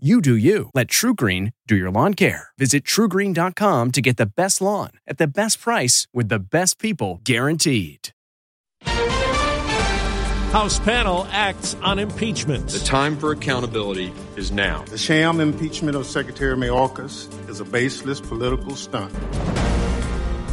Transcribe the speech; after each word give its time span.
You 0.00 0.20
do 0.20 0.36
you. 0.36 0.70
Let 0.74 0.86
TruGreen 0.86 1.54
do 1.66 1.74
your 1.74 1.90
lawn 1.90 2.14
care. 2.14 2.50
Visit 2.56 2.84
trugreen.com 2.84 3.90
to 3.90 4.00
get 4.00 4.16
the 4.16 4.26
best 4.26 4.60
lawn 4.60 4.90
at 5.08 5.18
the 5.18 5.26
best 5.26 5.60
price 5.60 6.06
with 6.14 6.28
the 6.28 6.38
best 6.38 6.78
people 6.78 7.20
guaranteed. 7.24 8.10
House 10.52 10.78
panel 10.78 11.26
acts 11.32 11.74
on 11.82 11.98
impeachment. 11.98 12.68
The 12.68 12.78
time 12.78 13.16
for 13.16 13.32
accountability 13.32 14.12
is 14.36 14.52
now. 14.52 14.84
The 14.84 14.96
sham 14.96 15.40
impeachment 15.40 15.96
of 15.96 16.06
Secretary 16.06 16.56
Mayorkas 16.56 17.26
is 17.48 17.58
a 17.58 17.64
baseless 17.64 18.20
political 18.20 18.76
stunt. 18.76 19.12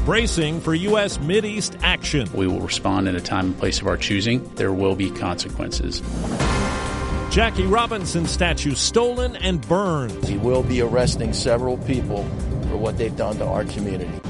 Bracing 0.05 0.59
for 0.59 0.73
U.S. 0.73 1.19
Mideast 1.19 1.79
action. 1.83 2.27
We 2.33 2.47
will 2.47 2.61
respond 2.61 3.07
in 3.07 3.15
a 3.15 3.21
time 3.21 3.45
and 3.45 3.59
place 3.59 3.79
of 3.79 3.85
our 3.85 3.97
choosing. 3.97 4.43
There 4.55 4.73
will 4.73 4.95
be 4.95 5.11
consequences. 5.11 6.01
Jackie 7.35 7.65
Robinson 7.65 8.25
statue 8.27 8.75
stolen 8.75 9.35
and 9.35 9.59
burned. 9.67 10.17
We 10.29 10.37
will 10.37 10.63
be 10.63 10.79
arresting 10.79 11.33
several 11.33 11.77
people 11.79 12.23
for 12.69 12.77
what 12.77 12.97
they've 12.97 13.13
done 13.13 13.35
to 13.39 13.45
our 13.45 13.65
community. 13.65 14.24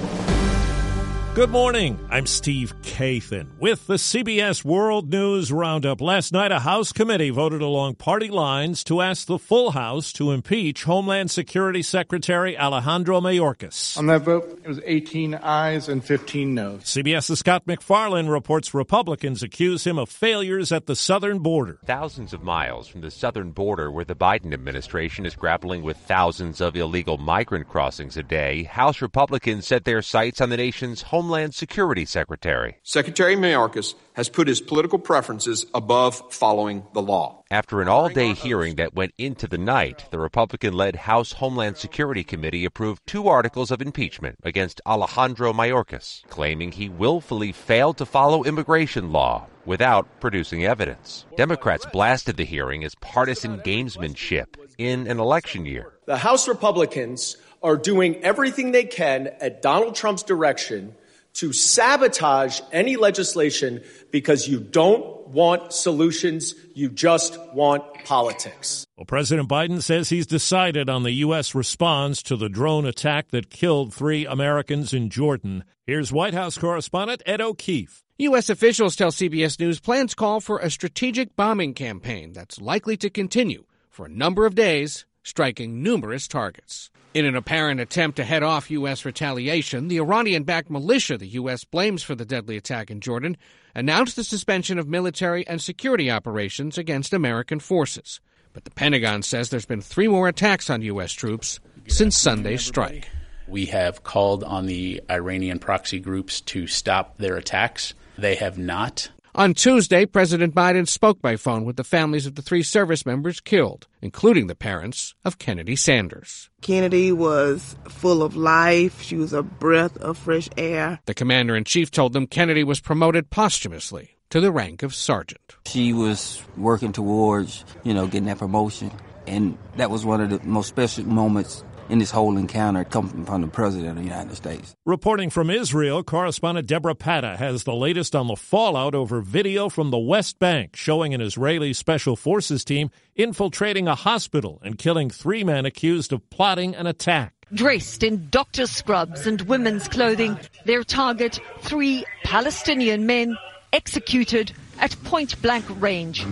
Good 1.36 1.50
morning. 1.50 2.00
I'm 2.10 2.28
Steve 2.28 2.74
Kathan 2.82 3.60
with 3.60 3.88
the 3.88 3.96
CBS 3.96 4.64
World 4.64 5.12
News 5.12 5.52
Roundup. 5.52 6.00
Last 6.00 6.32
night, 6.32 6.54
a 6.54 6.60
House 6.60 6.94
committee 6.94 7.30
voted 7.30 7.62
along 7.62 7.96
party 7.96 8.30
lines 8.30 8.86
to 8.86 9.02
ask 9.02 9.28
the 9.28 9.38
full 9.38 9.72
House 9.72 10.14
to 10.14 10.32
impeach 10.32 10.86
Homeland 10.86 11.30
Security 11.30 11.82
Secretary 11.82 12.58
Alejandro 12.58 13.20
Mayorkas. 13.20 13.98
On 13.98 14.06
that 14.06 14.22
vote, 14.22 14.62
it 14.64 14.70
was 14.70 14.80
18 14.86 15.36
ayes 15.36 15.90
and 15.90 16.06
15 16.06 16.56
noes. 16.56 16.84
CBS's 16.84 17.40
Scott 17.40 17.68
MacFarlane 17.68 18.28
reports 18.28 18.74
Republicans 18.74 19.44
accuse 19.44 19.86
him 19.86 20.00
of 20.00 20.08
failures 20.08 20.72
at 20.72 20.86
the 20.86 20.96
southern 20.96 21.40
border. 21.40 21.80
Thousands 21.86 22.32
of 22.32 22.44
miles 22.44 22.88
from 22.88 23.02
the 23.02 23.12
southern 23.12 23.52
border, 23.52 23.92
where 23.92 24.06
the 24.06 24.16
Biden 24.16 24.54
administration 24.54 25.26
is 25.26 25.36
grappling 25.36 25.84
with 25.84 25.98
thousands 25.98 26.62
of 26.62 26.78
illegal 26.78 27.18
migrant 27.18 27.68
crossings 27.68 28.16
a 28.16 28.24
day, 28.24 28.64
House 28.64 29.02
Republicans 29.02 29.68
set 29.68 29.84
their 29.84 30.02
sights 30.02 30.40
on 30.40 30.50
the 30.50 30.56
nation's 30.56 31.02
home 31.02 31.25
Homeland 31.26 31.56
Security 31.56 32.06
Secretary. 32.06 32.78
Secretary 32.84 33.36
Mayorkas 33.36 33.96
has 34.14 34.30
put 34.30 34.48
his 34.48 34.62
political 34.62 35.00
preferences 35.00 35.66
above 35.74 36.32
following 36.32 36.86
the 36.94 37.02
law. 37.02 37.44
After 37.50 37.82
an 37.82 37.88
all 37.88 38.10
day 38.10 38.34
hearing 38.36 38.76
that 38.76 38.94
went 38.94 39.16
into 39.18 39.48
the 39.48 39.58
night, 39.58 40.06
the 40.12 40.20
Republican 40.20 40.74
led 40.74 40.96
House 40.96 41.32
Homeland 41.32 41.78
Security 41.78 42.24
Committee 42.24 42.64
approved 42.64 43.08
two 43.08 43.28
articles 43.28 43.72
of 43.72 43.82
impeachment 43.82 44.38
against 44.44 44.82
Alejandro 44.86 45.52
Mayorkas, 45.52 46.24
claiming 46.30 46.74
he 46.74 46.90
willfully 46.90 47.52
failed 47.52 47.98
to 47.98 48.06
follow 48.06 48.44
immigration 48.44 49.12
law 49.12 49.48
without 49.66 50.08
producing 50.20 50.64
evidence. 50.64 51.26
Democrats 51.38 51.88
blasted 51.92 52.38
the 52.38 52.46
hearing 52.46 52.84
as 52.84 52.94
partisan 53.02 53.58
gamesmanship 53.62 54.46
in 54.78 55.08
an 55.08 55.20
election 55.20 55.66
year. 55.66 55.94
The 56.06 56.18
House 56.18 56.48
Republicans 56.48 57.38
are 57.64 57.78
doing 57.78 58.24
everything 58.24 58.74
they 58.74 58.84
can 58.84 59.30
at 59.42 59.64
Donald 59.64 59.96
Trump's 59.96 60.22
direction 60.22 60.94
to 61.36 61.54
sabotage 61.54 62.62
any 62.72 62.96
legislation 62.96 63.84
because 64.12 64.48
you 64.48 64.60
don't 64.60 65.28
want 65.28 65.74
solutions, 65.74 66.56
you 66.74 66.90
just 66.90 67.38
want 67.54 67.84
politics. 68.06 68.86
Well, 68.98 69.06
President 69.06 69.50
Biden 69.50 69.82
says 69.82 70.10
he's 70.10 70.28
decided 70.28 70.90
on 70.90 71.04
the 71.04 71.12
U.S. 71.12 71.54
response 71.54 72.24
to 72.24 72.36
the 72.36 72.50
drone 72.50 72.86
attack 72.86 73.30
that 73.30 73.50
killed 73.50 73.94
three 73.94 74.26
Americans 74.26 74.94
in 74.94 75.10
Jordan. 75.10 75.64
Here's 75.86 76.14
White 76.14 76.34
House 76.34 76.58
correspondent 76.58 77.22
Ed 77.26 77.42
O'Keefe. 77.42 78.02
U.S. 78.18 78.50
officials 78.50 78.96
tell 78.96 79.12
CBS 79.12 79.60
News 79.60 79.82
plans 79.82 80.16
call 80.16 80.40
for 80.40 80.60
a 80.60 80.70
strategic 80.70 81.36
bombing 81.36 81.74
campaign 81.74 82.32
that's 82.32 82.62
likely 82.62 82.96
to 82.98 83.10
continue 83.10 83.66
for 83.90 84.06
a 84.06 84.10
number 84.10 84.46
of 84.46 84.56
days, 84.56 85.06
striking 85.24 85.84
numerous 85.84 86.28
targets. 86.28 86.90
In 87.16 87.26
an 87.26 87.38
apparent 87.38 87.80
attempt 87.80 88.18
to 88.18 88.26
head 88.26 88.44
off 88.44 88.70
U.S. 88.70 89.06
retaliation, 89.06 89.88
the 89.88 90.02
Iranian 90.02 90.44
backed 90.44 90.70
militia 90.70 91.18
the 91.18 91.30
U.S. 91.30 91.64
blames 91.64 92.04
for 92.04 92.14
the 92.14 92.26
deadly 92.26 92.58
attack 92.58 92.92
in 92.92 93.00
Jordan 93.00 93.38
announced 93.74 94.18
the 94.18 94.24
suspension 94.26 94.78
of 94.78 94.90
military 94.90 95.48
and 95.48 95.62
security 95.62 96.12
operations 96.12 96.78
against 96.78 97.14
American 97.14 97.62
forces. 97.62 98.20
But 98.52 98.66
the 98.66 98.72
Pentagon 98.72 99.22
says 99.22 99.50
there's 99.50 99.66
been 99.66 99.80
three 99.80 100.10
more 100.10 100.28
attacks 100.28 100.70
on 100.70 100.82
U.S. 100.82 101.14
troops 101.14 101.62
since 101.88 102.18
Sunday's 102.18 102.66
strike. 102.66 103.08
We 103.48 103.68
have 103.68 104.04
called 104.04 104.44
on 104.44 104.66
the 104.66 105.02
Iranian 105.10 105.60
proxy 105.60 106.02
groups 106.02 106.42
to 106.42 106.68
stop 106.68 107.18
their 107.18 107.38
attacks. 107.38 107.94
They 108.18 108.36
have 108.36 108.58
not. 108.58 109.10
On 109.36 109.54
Tuesday, 109.54 110.06
President 110.06 110.56
Biden 110.56 110.88
spoke 110.88 111.22
by 111.22 111.36
phone 111.36 111.66
with 111.66 111.76
the 111.76 111.84
families 111.84 112.26
of 112.26 112.36
the 112.36 112.42
three 112.42 112.64
service 112.64 113.06
members 113.06 113.42
killed, 113.42 113.86
including 114.02 114.48
the 114.48 114.56
parents 114.56 115.14
of 115.26 115.40
Kennedy 115.40 115.76
Sanders. 115.76 116.50
Kennedy 116.62 117.12
was 117.12 117.76
full 117.90 118.24
of 118.24 118.38
life. 118.38 119.02
She 119.02 119.18
was 119.18 119.34
a 119.34 119.44
breath 119.44 119.98
of 119.98 120.18
fresh 120.18 120.48
air. 120.56 121.02
The 121.06 121.14
commander 121.14 121.54
in 121.54 121.66
chief 121.66 121.92
told 121.92 122.14
them 122.14 122.28
Kennedy 122.28 122.64
was 122.64 122.80
promoted 122.80 123.30
posthumously 123.30 124.16
to 124.30 124.40
the 124.40 124.54
rank 124.54 124.84
of 124.84 124.96
sergeant. 124.96 125.58
She 125.68 125.92
was 125.92 126.42
working 126.56 126.94
towards, 126.94 127.66
you 127.84 127.94
know, 127.94 128.06
getting 128.06 128.28
that 128.28 128.40
promotion. 128.40 128.90
And 129.28 129.58
that 129.76 129.90
was 129.90 130.06
one 130.06 130.22
of 130.22 130.30
the 130.30 130.40
most 130.48 130.70
special 130.70 131.04
moments 131.04 131.62
in 131.90 132.00
this 132.00 132.12
whole 132.12 132.38
encounter 132.38 132.84
coming 132.84 133.26
from 133.26 133.42
the 133.42 133.48
President 133.48 133.90
of 133.90 133.96
the 133.98 134.04
United 134.04 134.36
States. 134.36 134.76
Reporting 134.86 135.30
from 135.30 135.50
Israel, 135.50 136.04
correspondent 136.04 136.68
Deborah 136.68 136.96
Patta 136.96 137.38
has 137.38 137.64
the 137.64 137.74
latest 137.74 138.16
on 138.16 138.28
the 138.28 138.36
fallout 138.36 138.96
over 138.96 139.22
video 139.22 139.70
from 139.70 139.92
the 139.92 139.98
West 139.98 140.40
Bank 140.40 140.76
showing 140.76 141.14
an 141.14 141.22
Israeli 141.22 141.74
Special 141.74 142.16
Forces 142.16 142.64
team 142.64 142.90
infiltrating 143.16 143.88
a 143.88 143.96
hospital 143.96 144.60
and 144.64 144.78
killing 144.78 145.10
three 145.10 145.44
men 145.44 145.66
accused 145.66 146.12
of 146.12 146.30
plotting 146.30 146.76
an 146.76 146.88
attack. 146.88 147.34
Dressed 147.54 148.04
in 148.04 148.28
doctor 148.30 148.66
scrubs 148.66 149.28
and 149.28 149.42
women's 149.42 149.88
clothing, 149.88 150.38
their 150.66 150.84
target, 150.84 151.40
three 151.62 152.04
Palestinian 152.24 153.06
men 153.06 153.38
executed 153.72 154.52
at 154.80 155.02
point 155.04 155.42
blank 155.42 155.66
range. 155.82 156.26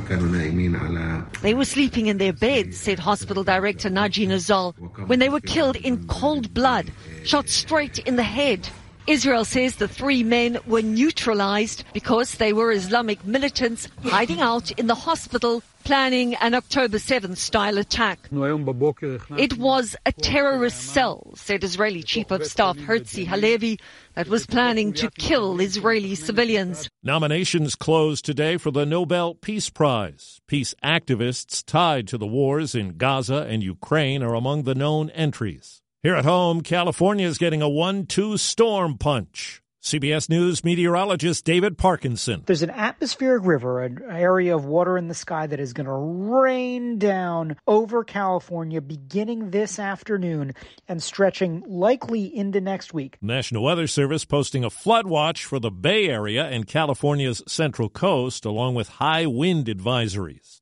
They 1.42 1.54
were 1.54 1.66
sleeping 1.66 2.08
in 2.08 2.18
their 2.18 2.34
beds, 2.34 2.78
said 2.78 3.00
hospital 3.00 3.44
director 3.44 3.90
Naji 3.90 4.28
Nazal, 4.28 4.74
when 5.08 5.20
they 5.20 5.30
were 5.30 5.40
killed 5.40 5.76
in 5.78 6.08
cold 6.08 6.54
blood, 6.54 6.92
shot 7.24 7.50
straight 7.50 8.00
in 8.00 8.16
the 8.16 8.24
head. 8.24 8.70
Israel 9.06 9.44
says 9.44 9.76
the 9.76 9.88
three 9.88 10.24
men 10.24 10.58
were 10.66 10.82
neutralized 10.82 11.84
because 11.94 12.36
they 12.36 12.54
were 12.54 12.72
Islamic 12.72 13.26
militants 13.26 13.90
hiding 14.06 14.40
out 14.40 14.72
in 14.72 14.88
the 14.88 14.96
hospital 14.96 15.62
planning 15.84 16.36
an 16.36 16.54
October 16.54 16.98
7th 16.98 17.38
style 17.38 17.78
attack. 17.78 18.30
It 18.32 19.58
was 19.58 19.96
a 20.06 20.12
terrorist 20.12 20.82
cell, 20.82 21.32
said 21.36 21.64
Israeli 21.64 22.04
Chief 22.04 22.32
of 22.32 22.46
Staff 22.46 22.78
Herzi 22.78 23.26
Halevi, 23.26 23.80
that 24.16 24.28
was 24.28 24.46
planning 24.46 24.94
to 24.94 25.10
kill 25.12 25.60
Israeli 25.60 26.16
civilians. 26.16 26.90
Nominations 27.04 27.76
closed 27.76 28.26
today 28.26 28.58
for 28.58 28.72
the 28.72 28.86
Nobel 28.86 29.36
Peace 29.36 29.70
Prize. 29.70 30.40
Peace 30.48 30.76
activists 30.84 31.64
tied 31.66 32.08
to 32.10 32.18
the 32.18 32.28
wars 32.28 32.76
in 32.76 32.98
Gaza 32.98 33.46
and 33.50 33.64
Ukraine 33.64 34.22
are 34.24 34.36
among 34.36 34.64
the 34.64 34.76
known 34.76 35.10
entries. 35.12 35.82
Here 36.04 36.16
at 36.16 36.26
home, 36.26 36.62
California 36.62 37.26
is 37.26 37.38
getting 37.38 37.62
a 37.62 37.70
1 37.70 38.08
2 38.08 38.38
storm 38.38 38.98
punch. 38.98 39.63
CBS 39.84 40.30
News 40.30 40.64
meteorologist 40.64 41.44
David 41.44 41.78
Parkinson. 41.78 42.44
There's 42.46 42.62
an 42.62 42.70
atmospheric 42.70 43.44
river, 43.44 43.84
an 43.84 44.02
area 44.10 44.56
of 44.56 44.64
water 44.64 44.98
in 44.98 45.10
the 45.10 45.14
sky 45.14 45.46
that 45.46 45.60
is 45.60 45.74
going 45.74 45.88
to 45.88 45.92
rain 45.92 47.00
down 47.00 47.58
over 47.68 48.06
California 48.06 48.80
beginning 48.80 49.52
this 49.52 49.80
afternoon 49.80 50.54
and 50.88 51.04
stretching 51.04 51.66
likely 51.68 52.34
into 52.34 52.62
next 52.62 52.94
week. 52.94 53.18
National 53.22 53.62
Weather 53.62 53.86
Service 53.86 54.24
posting 54.24 54.64
a 54.64 54.70
flood 54.70 55.06
watch 55.06 55.44
for 55.44 55.60
the 55.60 55.70
Bay 55.70 56.08
Area 56.08 56.46
and 56.46 56.66
California's 56.66 57.44
central 57.46 57.90
coast, 57.90 58.46
along 58.46 58.76
with 58.76 58.88
high 58.88 59.26
wind 59.26 59.66
advisories. 59.66 60.62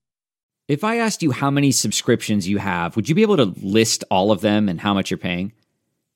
If 0.68 0.84
I 0.84 0.98
asked 0.98 1.22
you 1.22 1.30
how 1.30 1.52
many 1.52 1.72
subscriptions 1.72 2.50
you 2.50 2.58
have, 2.58 2.96
would 2.96 3.08
you 3.08 3.14
be 3.14 3.22
able 3.22 3.38
to 3.38 3.54
list 3.62 4.04
all 4.10 4.32
of 4.32 4.42
them 4.42 4.68
and 4.68 4.82
how 4.82 4.96
much 4.96 5.12
you're 5.12 5.20
paying? 5.20 5.54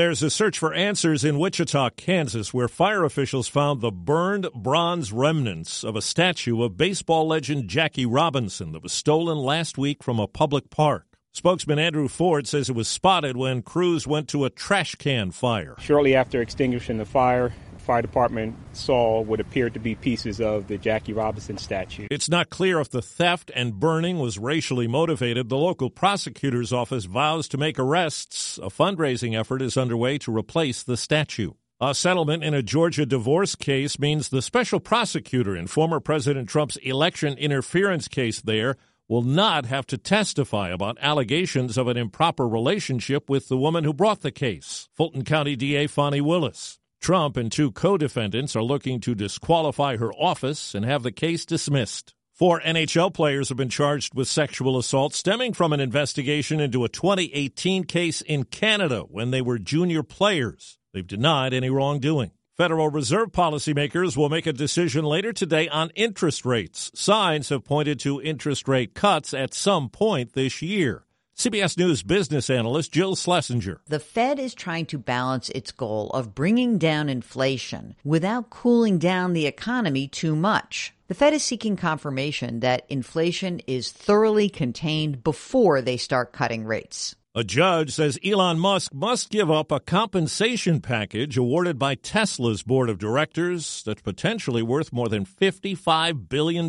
There's 0.00 0.22
a 0.22 0.30
search 0.30 0.58
for 0.58 0.72
answers 0.72 1.26
in 1.26 1.38
Wichita, 1.38 1.90
Kansas, 1.90 2.54
where 2.54 2.68
fire 2.68 3.04
officials 3.04 3.48
found 3.48 3.82
the 3.82 3.90
burned 3.90 4.48
bronze 4.54 5.12
remnants 5.12 5.84
of 5.84 5.94
a 5.94 6.00
statue 6.00 6.62
of 6.62 6.78
baseball 6.78 7.28
legend 7.28 7.68
Jackie 7.68 8.06
Robinson 8.06 8.72
that 8.72 8.82
was 8.82 8.94
stolen 8.94 9.36
last 9.36 9.76
week 9.76 10.02
from 10.02 10.18
a 10.18 10.26
public 10.26 10.70
park. 10.70 11.04
Spokesman 11.34 11.78
Andrew 11.78 12.08
Ford 12.08 12.46
says 12.46 12.70
it 12.70 12.74
was 12.74 12.88
spotted 12.88 13.36
when 13.36 13.60
crews 13.60 14.06
went 14.06 14.26
to 14.28 14.46
a 14.46 14.50
trash 14.50 14.94
can 14.94 15.32
fire. 15.32 15.76
Shortly 15.78 16.14
after 16.14 16.40
extinguishing 16.40 16.96
the 16.96 17.04
fire, 17.04 17.52
fire 17.80 18.02
department 18.02 18.56
saw 18.72 19.20
what 19.20 19.40
appeared 19.40 19.74
to 19.74 19.80
be 19.80 19.94
pieces 19.94 20.40
of 20.40 20.68
the 20.68 20.78
Jackie 20.78 21.12
Robinson 21.12 21.58
statue. 21.58 22.06
It's 22.10 22.28
not 22.28 22.50
clear 22.50 22.80
if 22.80 22.90
the 22.90 23.02
theft 23.02 23.50
and 23.54 23.78
burning 23.78 24.18
was 24.18 24.38
racially 24.38 24.86
motivated. 24.86 25.48
The 25.48 25.56
local 25.56 25.90
prosecutor's 25.90 26.72
office 26.72 27.04
vows 27.04 27.48
to 27.48 27.58
make 27.58 27.78
arrests. 27.78 28.58
A 28.58 28.70
fundraising 28.70 29.38
effort 29.38 29.62
is 29.62 29.76
underway 29.76 30.18
to 30.18 30.36
replace 30.36 30.82
the 30.82 30.96
statue. 30.96 31.52
A 31.80 31.94
settlement 31.94 32.44
in 32.44 32.52
a 32.52 32.62
Georgia 32.62 33.06
divorce 33.06 33.54
case 33.54 33.98
means 33.98 34.28
the 34.28 34.42
special 34.42 34.80
prosecutor 34.80 35.56
in 35.56 35.66
former 35.66 35.98
President 35.98 36.46
Trump's 36.46 36.76
election 36.76 37.38
interference 37.38 38.06
case 38.06 38.42
there 38.42 38.76
will 39.08 39.22
not 39.22 39.64
have 39.64 39.86
to 39.86 39.96
testify 39.96 40.68
about 40.68 40.98
allegations 41.00 41.78
of 41.78 41.88
an 41.88 41.96
improper 41.96 42.46
relationship 42.46 43.30
with 43.30 43.48
the 43.48 43.56
woman 43.56 43.82
who 43.82 43.94
brought 43.94 44.20
the 44.20 44.30
case, 44.30 44.90
Fulton 44.94 45.24
County 45.24 45.56
DA 45.56 45.86
Fani 45.86 46.20
Willis. 46.20 46.79
Trump 47.00 47.38
and 47.38 47.50
two 47.50 47.72
co 47.72 47.96
defendants 47.96 48.54
are 48.54 48.62
looking 48.62 49.00
to 49.00 49.14
disqualify 49.14 49.96
her 49.96 50.12
office 50.12 50.74
and 50.74 50.84
have 50.84 51.02
the 51.02 51.10
case 51.10 51.46
dismissed. 51.46 52.14
Four 52.34 52.60
NHL 52.60 53.12
players 53.12 53.48
have 53.48 53.58
been 53.58 53.70
charged 53.70 54.14
with 54.14 54.28
sexual 54.28 54.78
assault 54.78 55.14
stemming 55.14 55.54
from 55.54 55.72
an 55.72 55.80
investigation 55.80 56.60
into 56.60 56.84
a 56.84 56.88
2018 56.88 57.84
case 57.84 58.20
in 58.20 58.44
Canada 58.44 59.00
when 59.00 59.30
they 59.30 59.42
were 59.42 59.58
junior 59.58 60.02
players. 60.02 60.78
They've 60.92 61.06
denied 61.06 61.54
any 61.54 61.70
wrongdoing. 61.70 62.32
Federal 62.56 62.90
Reserve 62.90 63.30
policymakers 63.32 64.16
will 64.16 64.28
make 64.28 64.46
a 64.46 64.52
decision 64.52 65.04
later 65.04 65.32
today 65.32 65.68
on 65.68 65.90
interest 65.94 66.44
rates. 66.44 66.90
Signs 66.94 67.48
have 67.48 67.64
pointed 67.64 67.98
to 68.00 68.20
interest 68.20 68.68
rate 68.68 68.94
cuts 68.94 69.32
at 69.32 69.54
some 69.54 69.88
point 69.88 70.34
this 70.34 70.60
year. 70.60 71.04
CBS 71.40 71.78
News 71.78 72.02
business 72.02 72.50
analyst 72.50 72.92
Jill 72.92 73.16
Schlesinger. 73.16 73.80
The 73.88 73.98
Fed 73.98 74.38
is 74.38 74.52
trying 74.52 74.84
to 74.84 74.98
balance 74.98 75.48
its 75.48 75.72
goal 75.72 76.10
of 76.10 76.34
bringing 76.34 76.76
down 76.76 77.08
inflation 77.08 77.96
without 78.04 78.50
cooling 78.50 78.98
down 78.98 79.32
the 79.32 79.46
economy 79.46 80.06
too 80.06 80.36
much. 80.36 80.92
The 81.08 81.14
Fed 81.14 81.32
is 81.32 81.42
seeking 81.42 81.76
confirmation 81.78 82.60
that 82.60 82.84
inflation 82.90 83.62
is 83.66 83.90
thoroughly 83.90 84.50
contained 84.50 85.24
before 85.24 85.80
they 85.80 85.96
start 85.96 86.34
cutting 86.34 86.66
rates. 86.66 87.16
A 87.34 87.42
judge 87.42 87.92
says 87.94 88.18
Elon 88.22 88.58
Musk 88.58 88.92
must 88.92 89.30
give 89.30 89.50
up 89.50 89.72
a 89.72 89.80
compensation 89.80 90.82
package 90.82 91.38
awarded 91.38 91.78
by 91.78 91.94
Tesla's 91.94 92.62
board 92.62 92.90
of 92.90 92.98
directors 92.98 93.82
that's 93.86 94.02
potentially 94.02 94.62
worth 94.62 94.92
more 94.92 95.08
than 95.08 95.24
$55 95.24 96.28
billion. 96.28 96.68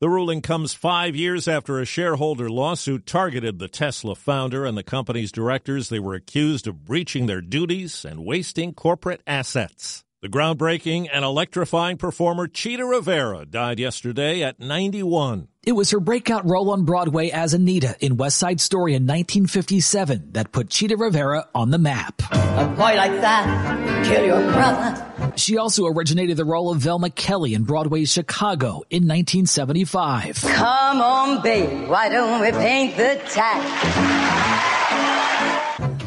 The 0.00 0.08
ruling 0.08 0.42
comes 0.42 0.74
five 0.74 1.16
years 1.16 1.48
after 1.48 1.80
a 1.80 1.84
shareholder 1.84 2.48
lawsuit 2.48 3.04
targeted 3.04 3.58
the 3.58 3.66
Tesla 3.66 4.14
founder 4.14 4.64
and 4.64 4.78
the 4.78 4.84
company's 4.84 5.32
directors. 5.32 5.88
They 5.88 5.98
were 5.98 6.14
accused 6.14 6.68
of 6.68 6.84
breaching 6.84 7.26
their 7.26 7.40
duties 7.40 8.04
and 8.04 8.24
wasting 8.24 8.74
corporate 8.74 9.24
assets. 9.26 10.04
The 10.22 10.28
groundbreaking 10.28 11.08
and 11.12 11.24
electrifying 11.24 11.96
performer 11.96 12.46
Chita 12.46 12.84
Rivera 12.84 13.44
died 13.44 13.80
yesterday 13.80 14.44
at 14.44 14.60
91. 14.60 15.48
It 15.66 15.72
was 15.72 15.90
her 15.90 15.98
breakout 15.98 16.48
role 16.48 16.70
on 16.70 16.84
Broadway 16.84 17.30
as 17.30 17.52
Anita 17.52 17.96
in 17.98 18.16
West 18.16 18.36
Side 18.36 18.60
Story 18.60 18.92
in 18.92 19.02
1957 19.02 20.30
that 20.34 20.52
put 20.52 20.70
Chita 20.70 20.96
Rivera 20.96 21.48
on 21.56 21.72
the 21.72 21.78
map. 21.78 22.22
A 22.30 22.72
boy 22.76 22.94
like 22.94 23.20
that, 23.20 24.04
kill 24.06 24.24
your 24.24 24.52
brother. 24.52 25.07
She 25.36 25.56
also 25.56 25.86
originated 25.86 26.36
the 26.36 26.44
role 26.44 26.70
of 26.70 26.78
Velma 26.78 27.10
Kelly 27.10 27.54
in 27.54 27.64
Broadway's 27.64 28.12
Chicago 28.12 28.82
in 28.90 29.06
1975. 29.06 30.42
Come 30.42 31.00
on, 31.00 31.42
babe, 31.42 31.88
why 31.88 32.08
don't 32.08 32.40
we 32.40 32.50
paint 32.52 32.96
the 32.96 33.20
town? 33.28 33.64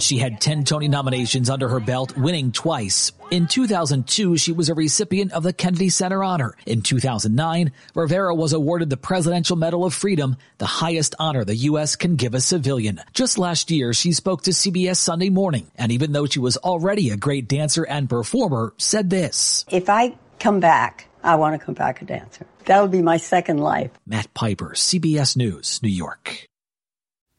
She 0.02 0.18
had 0.18 0.42
10 0.42 0.64
Tony 0.64 0.88
nominations 0.88 1.50
under 1.50 1.70
her 1.70 1.80
belt, 1.80 2.18
winning 2.18 2.52
twice. 2.52 3.12
In 3.30 3.48
2002, 3.48 4.38
she 4.38 4.52
was 4.52 4.68
a 4.68 4.74
recipient 4.74 5.32
of 5.32 5.44
the 5.44 5.54
Kennedy 5.54 5.90
Center 5.90 6.24
Honor. 6.24 6.56
In 6.66 6.82
2009, 6.82 7.72
Rivera 7.94 8.34
was 8.34 8.54
awarded 8.54 8.90
the 8.90 8.98
Presidential 8.98 9.56
Medal 9.56 9.86
of 9.86 9.94
Freedom, 9.94 10.38
the 10.58 10.66
highest 10.66 11.16
honor 11.20 11.46
the 11.46 11.56
U.S. 11.56 11.96
can 11.96 12.16
give 12.16 12.34
a 12.34 12.42
civilian. 12.42 13.00
Just 13.14 13.38
last 13.38 13.72
year, 13.72 13.94
she 13.94 14.12
spoke 14.12 14.42
to 14.44 14.52
CBS 14.52 14.98
Sunday 14.98 15.30
Morning, 15.30 15.70
and 15.78 15.92
even 15.92 16.12
though 16.12 16.26
she 16.26 16.40
was 16.40 16.58
already 16.58 17.12
a 17.12 17.18
great 17.18 17.48
dancer 17.48 17.84
and 17.84 18.10
performer, 18.10 18.74
said 18.78 19.10
this. 19.10 19.66
If 19.70 19.90
I 19.90 20.16
come 20.40 20.60
back, 20.60 21.08
I 21.24 21.36
want 21.36 21.60
to 21.60 21.64
come 21.66 21.76
back 21.76 22.02
a 22.02 22.06
dancer. 22.06 22.46
That 22.66 22.82
would 22.82 22.92
be 22.92 23.02
my 23.02 23.18
second 23.18 23.60
life. 23.60 23.92
Matt 24.06 24.34
Piper, 24.34 24.72
CBS 24.76 25.38
News, 25.38 25.82
New 25.84 25.90
York. 25.90 26.48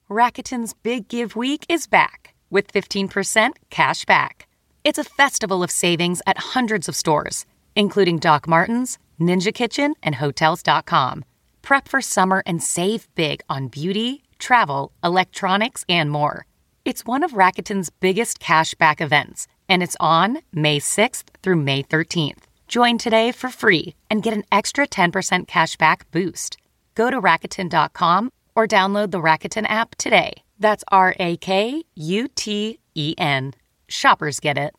Rakuten's 0.09 0.75
Big 0.75 1.09
Give 1.09 1.35
Week 1.35 1.65
is 1.69 1.87
back 1.87 2.32
with 2.53 2.73
15% 2.73 3.53
cash 3.71 4.05
back. 4.05 4.47
It's 4.85 4.99
a 4.99 5.05
festival 5.05 5.65
of 5.65 5.71
savings 5.73 6.23
at 6.27 6.55
hundreds 6.55 6.89
of 6.89 6.95
stores, 6.95 7.47
including 7.75 8.19
Doc 8.19 8.47
Martens, 8.47 8.99
Ninja 9.21 9.53
Kitchen, 9.53 9.95
and 10.03 10.17
Hotels.com. 10.17 11.25
Prep 11.63 11.89
for 11.89 12.01
summer 12.01 12.43
and 12.47 12.63
save 12.63 13.09
big 13.15 13.41
on 13.49 13.69
beauty, 13.69 14.23
travel, 14.39 14.93
electronics, 15.03 15.85
and 15.89 16.11
more. 16.11 16.47
It's 16.85 17.07
one 17.07 17.25
of 17.25 17.33
Rakuten's 17.33 17.91
biggest 17.91 18.41
cash 18.41 18.75
back 18.75 19.01
events, 19.01 19.47
and 19.69 19.83
it's 19.83 19.97
on 20.01 20.43
May 20.53 20.79
6th 20.81 21.25
through 21.43 21.57
May 21.57 21.83
13th. 21.83 22.45
Join 22.69 22.99
today 22.99 23.33
for 23.33 23.51
free 23.51 23.95
and 24.11 24.23
get 24.23 24.35
an 24.35 24.45
extra 24.51 24.87
10% 24.87 25.47
cash 25.47 25.77
back 25.77 26.11
boost. 26.11 26.57
Go 26.95 27.11
to 27.11 27.21
Rakuten.com 27.21 28.31
or 28.57 28.67
download 28.67 29.11
the 29.11 29.23
Rakuten 29.23 29.67
app 29.69 29.95
today. 29.97 30.42
That's 30.63 30.85
R 30.89 31.15
A 31.19 31.37
K 31.37 31.83
U 31.95 32.29
T 32.29 32.79
E 32.95 33.15
N. 33.19 33.53
Shoppers 33.89 34.41
get 34.41 34.57
it. 34.57 34.75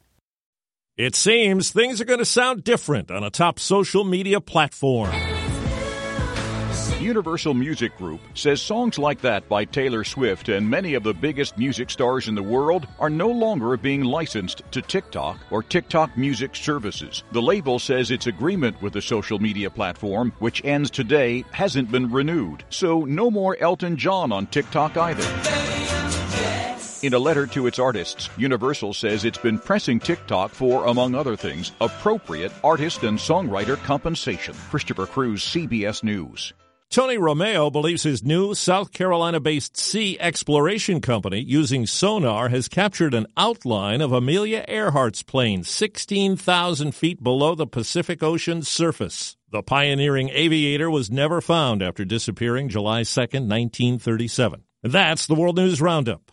It 0.98 1.16
seems 1.16 1.72
things 1.72 2.02
are 2.02 2.06
going 2.06 2.20
to 2.20 2.26
sound 2.26 2.64
different 2.64 3.12
on 3.12 3.24
a 3.24 3.30
top 3.30 3.60
social 3.60 4.04
media 4.04 4.40
platform. 4.40 5.12
Universal 7.04 7.54
Music 7.54 7.98
Group 7.98 8.22
says 8.34 8.62
songs 8.62 8.98
like 8.98 9.20
that 9.22 9.50
by 9.50 9.66
Taylor 9.66 10.06
Swift 10.06 10.48
and 10.48 10.70
many 10.70 10.94
of 10.94 11.04
the 11.04 11.14
biggest 11.14 11.58
music 11.58 11.90
stars 11.90 12.30
in 12.30 12.36
the 12.36 12.42
world 12.42 12.88
are 12.98 13.10
no 13.10 13.28
longer 13.28 13.76
being 13.76 14.04
licensed 14.04 14.62
to 14.72 14.82
TikTok 14.82 15.38
or 15.52 15.62
TikTok 15.62 16.18
music 16.18 16.56
services. 16.56 17.24
The 17.34 17.42
label 17.42 17.78
says 17.78 18.10
its 18.10 18.28
agreement 18.28 18.82
with 18.82 18.94
the 18.94 19.02
social 19.02 19.38
media 19.38 19.70
platform, 19.70 20.32
which 20.40 20.64
ends 20.64 20.90
today, 20.90 21.44
hasn't 21.52 21.92
been 21.92 22.10
renewed. 22.10 22.64
So 22.70 23.02
no 23.02 23.30
more 23.30 23.58
Elton 23.60 23.98
John 23.98 24.32
on 24.32 24.48
TikTok 24.48 24.96
either. 24.96 25.63
In 27.04 27.14
a 27.14 27.20
letter 27.20 27.46
to 27.48 27.68
its 27.68 27.80
artists, 27.80 28.30
Universal 28.38 28.94
says 28.94 29.26
it's 29.26 29.38
been 29.38 29.60
pressing 29.60 30.00
TikTok 30.00 30.52
for, 30.52 30.86
among 30.86 31.16
other 31.16 31.36
things, 31.36 31.74
appropriate 31.82 32.54
artist 32.64 33.04
and 33.04 33.18
songwriter 33.20 33.76
compensation. 33.84 34.56
Christopher 34.70 35.06
Cruz, 35.06 35.44
CBS 35.44 36.02
News. 36.02 36.54
Tony 36.90 37.18
Romeo 37.18 37.70
believes 37.70 38.04
his 38.04 38.24
new 38.24 38.56
South 38.56 38.94
Carolina 38.94 39.42
based 39.42 39.76
sea 39.76 40.18
exploration 40.18 41.02
company 41.02 41.42
using 41.42 41.86
sonar 41.86 42.48
has 42.48 42.70
captured 42.70 43.14
an 43.14 43.28
outline 43.36 44.00
of 44.00 44.14
Amelia 44.14 44.64
Earhart's 44.70 45.24
plane 45.24 45.66
16,000 45.66 46.96
feet 46.96 47.22
below 47.22 47.54
the 47.54 47.68
Pacific 47.68 48.24
Ocean's 48.24 48.70
surface. 48.70 49.36
The 49.52 49.62
pioneering 49.62 50.30
aviator 50.30 50.90
was 50.90 51.12
never 51.12 51.42
found 51.42 51.84
after 51.84 52.06
disappearing 52.06 52.70
July 52.70 53.04
2, 53.04 53.20
1937. 53.20 54.64
That's 54.84 55.26
the 55.26 55.36
World 55.36 55.58
News 55.58 55.82
Roundup. 55.82 56.33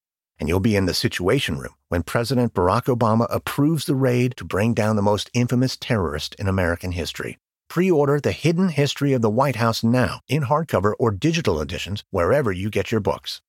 and 0.41 0.49
you'll 0.49 0.59
be 0.59 0.75
in 0.75 0.87
the 0.87 0.93
Situation 0.93 1.59
Room 1.59 1.75
when 1.89 2.01
President 2.01 2.55
Barack 2.55 2.93
Obama 2.93 3.27
approves 3.29 3.85
the 3.85 3.93
raid 3.95 4.35
to 4.37 4.43
bring 4.43 4.73
down 4.73 4.95
the 4.95 5.01
most 5.03 5.29
infamous 5.35 5.77
terrorist 5.77 6.35
in 6.39 6.47
American 6.47 6.93
history. 6.93 7.37
Pre 7.69 7.89
order 7.91 8.19
The 8.19 8.31
Hidden 8.31 8.69
History 8.69 9.13
of 9.13 9.21
the 9.21 9.29
White 9.29 9.57
House 9.57 9.83
now 9.83 10.21
in 10.27 10.43
hardcover 10.43 10.93
or 10.97 11.11
digital 11.11 11.61
editions 11.61 12.03
wherever 12.09 12.51
you 12.51 12.71
get 12.71 12.91
your 12.91 12.99
books. 12.99 13.41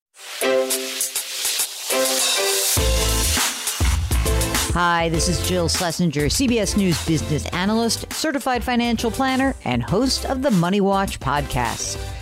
Hi, 4.75 5.09
this 5.09 5.29
is 5.29 5.47
Jill 5.49 5.69
Schlesinger, 5.69 6.27
CBS 6.27 6.77
News 6.77 7.05
business 7.07 7.47
analyst, 7.49 8.13
certified 8.13 8.63
financial 8.63 9.11
planner, 9.11 9.57
and 9.65 9.83
host 9.83 10.27
of 10.27 10.43
the 10.43 10.51
Money 10.51 10.81
Watch 10.83 11.21
podcast. 11.21 12.22